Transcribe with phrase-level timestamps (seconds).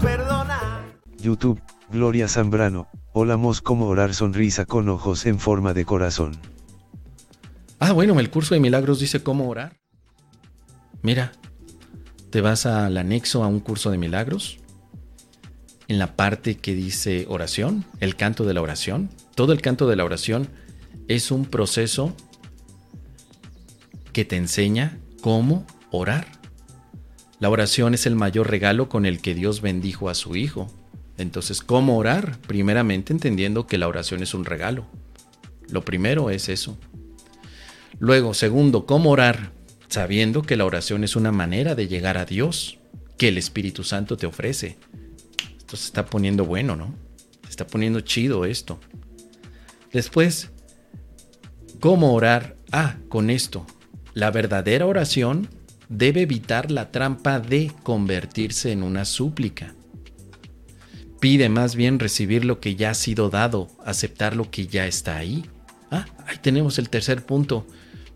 [0.00, 0.96] Perdonar.
[1.18, 6.38] YouTube, Gloria Zambrano, hola mos cómo orar sonrisa con ojos en forma de corazón.
[7.80, 9.80] Ah, bueno, el curso de milagros dice cómo orar.
[11.02, 11.32] Mira,
[12.30, 14.58] te vas al anexo a un curso de milagros.
[15.88, 19.10] En la parte que dice oración, el canto de la oración.
[19.34, 20.48] Todo el canto de la oración
[21.08, 22.14] es un proceso
[24.12, 26.39] que te enseña cómo orar.
[27.40, 30.70] La oración es el mayor regalo con el que Dios bendijo a su Hijo.
[31.16, 32.38] Entonces, ¿cómo orar?
[32.46, 34.86] Primeramente entendiendo que la oración es un regalo.
[35.70, 36.78] Lo primero es eso.
[37.98, 39.52] Luego, segundo, ¿cómo orar?
[39.88, 42.78] Sabiendo que la oración es una manera de llegar a Dios
[43.16, 44.76] que el Espíritu Santo te ofrece.
[45.56, 46.94] Esto se está poniendo bueno, ¿no?
[47.44, 48.78] Se está poniendo chido esto.
[49.92, 50.50] Después,
[51.80, 52.56] ¿cómo orar?
[52.70, 53.66] Ah, con esto.
[54.12, 55.48] La verdadera oración
[55.90, 59.74] debe evitar la trampa de convertirse en una súplica.
[61.20, 65.16] Pide más bien recibir lo que ya ha sido dado, aceptar lo que ya está
[65.16, 65.44] ahí.
[65.90, 67.66] Ah, ahí tenemos el tercer punto.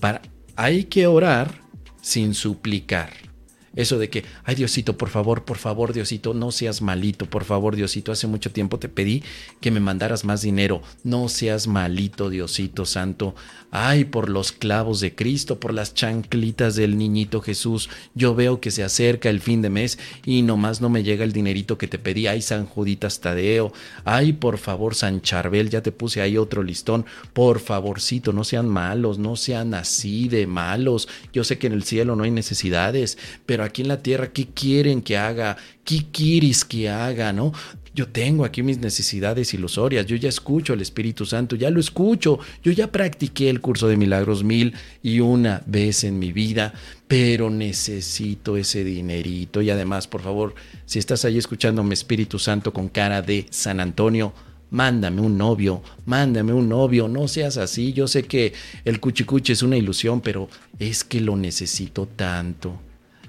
[0.00, 0.20] Para,
[0.56, 1.62] hay que orar
[2.02, 3.29] sin suplicar.
[3.76, 7.76] Eso de que, ay Diosito, por favor, por favor, Diosito, no seas malito, por favor,
[7.76, 9.22] Diosito, hace mucho tiempo te pedí
[9.60, 13.36] que me mandaras más dinero, no seas malito, Diosito Santo,
[13.70, 18.72] ay, por los clavos de Cristo, por las chanclitas del niñito Jesús, yo veo que
[18.72, 22.00] se acerca el fin de mes y nomás no me llega el dinerito que te
[22.00, 23.72] pedí, ay, San Juditas Tadeo,
[24.04, 28.68] ay, por favor, San Charbel, ya te puse ahí otro listón, por favorcito, no sean
[28.68, 33.16] malos, no sean así de malos, yo sé que en el cielo no hay necesidades,
[33.46, 35.56] pero aquí en la tierra, ¿qué quieren que haga?
[35.84, 37.32] ¿Qué quieres que haga?
[37.32, 37.52] ¿No?
[37.92, 42.38] Yo tengo aquí mis necesidades ilusorias, yo ya escucho al Espíritu Santo, ya lo escucho,
[42.62, 46.72] yo ya practiqué el curso de milagros mil y una vez en mi vida,
[47.08, 50.54] pero necesito ese dinerito y además, por favor,
[50.86, 54.32] si estás ahí escuchándome Espíritu Santo con cara de San Antonio,
[54.70, 58.52] mándame un novio, mándame un novio, no seas así, yo sé que
[58.84, 62.80] el cuchicuchi es una ilusión, pero es que lo necesito tanto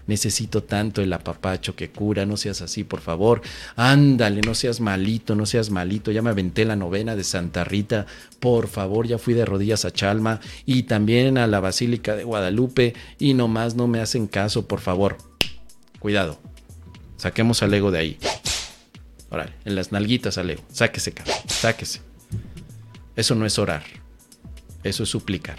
[0.07, 3.41] necesito tanto el apapacho que cura, no seas así, por favor,
[3.75, 8.05] ándale, no seas malito, no seas malito, ya me aventé la novena de Santa Rita,
[8.39, 12.93] por favor, ya fui de rodillas a Chalma y también a la Basílica de Guadalupe.
[13.19, 15.17] Y nomás no me hacen caso, por favor,
[15.99, 16.39] cuidado,
[17.17, 18.17] saquemos al ego de ahí.
[19.29, 21.13] Órale, en las nalguitas al ego, sáquese,
[21.47, 22.01] sáquese.
[23.15, 23.83] Eso no es orar,
[24.83, 25.57] eso es suplicar.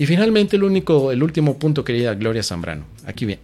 [0.00, 2.86] Y finalmente el único, el último punto, querida Gloria Zambrano.
[3.04, 3.42] Aquí viene.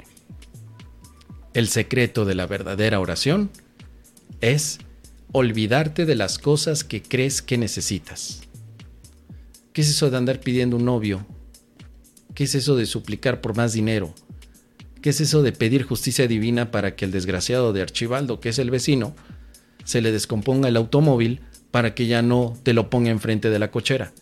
[1.52, 3.50] El secreto de la verdadera oración
[4.40, 4.78] es
[5.32, 8.40] olvidarte de las cosas que crees que necesitas.
[9.74, 11.26] ¿Qué es eso de andar pidiendo un novio?
[12.32, 14.14] ¿Qué es eso de suplicar por más dinero?
[15.02, 18.58] ¿Qué es eso de pedir justicia divina para que el desgraciado de Archibaldo, que es
[18.58, 19.14] el vecino,
[19.84, 23.70] se le descomponga el automóvil para que ya no te lo ponga enfrente de la
[23.70, 24.14] cochera?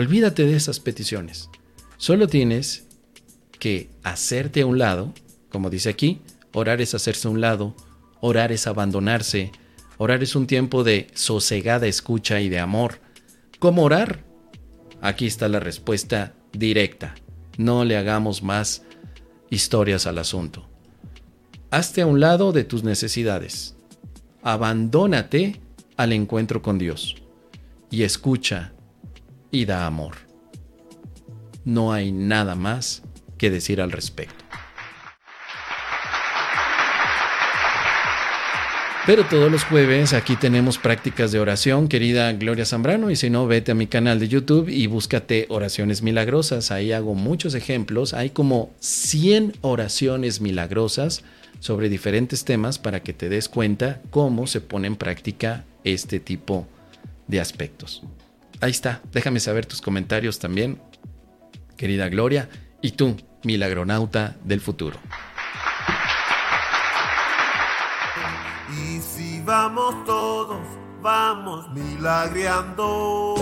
[0.00, 1.50] Olvídate de esas peticiones.
[1.98, 2.86] Solo tienes
[3.58, 5.12] que hacerte a un lado,
[5.50, 6.22] como dice aquí,
[6.54, 7.76] orar es hacerse a un lado,
[8.22, 9.52] orar es abandonarse,
[9.98, 12.98] orar es un tiempo de sosegada escucha y de amor.
[13.58, 14.24] ¿Cómo orar?
[15.02, 17.14] Aquí está la respuesta directa.
[17.58, 18.84] No le hagamos más
[19.50, 20.66] historias al asunto.
[21.70, 23.76] Hazte a un lado de tus necesidades.
[24.42, 25.60] Abandónate
[25.98, 27.16] al encuentro con Dios
[27.90, 28.72] y escucha
[29.50, 30.16] y da amor.
[31.64, 33.02] No hay nada más
[33.36, 34.44] que decir al respecto.
[39.06, 43.46] Pero todos los jueves aquí tenemos prácticas de oración, querida Gloria Zambrano, y si no,
[43.46, 46.70] vete a mi canal de YouTube y búscate oraciones milagrosas.
[46.70, 48.12] Ahí hago muchos ejemplos.
[48.12, 51.24] Hay como 100 oraciones milagrosas
[51.60, 56.68] sobre diferentes temas para que te des cuenta cómo se pone en práctica este tipo
[57.26, 58.02] de aspectos.
[58.60, 60.82] Ahí está, déjame saber tus comentarios también,
[61.76, 62.48] querida Gloria,
[62.82, 64.98] y tú, milagronauta del futuro.
[68.70, 70.60] Y si vamos todos,
[71.00, 73.34] vamos milagreando.